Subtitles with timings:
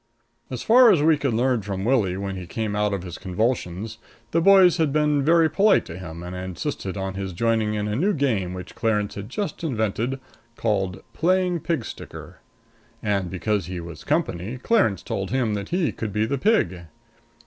[0.49, 3.99] _"]As far as we could learn from Willie when he came out of his convulsions,
[4.31, 7.87] the boys had been very polite to him and had insisted on his joining in
[7.87, 10.19] a new game which Clarence had just invented,
[10.57, 12.39] called playing pig sticker.
[13.03, 16.85] And, because he was company, Clarence told him that he could be the pig.